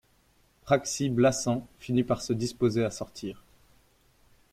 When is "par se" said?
2.03-2.33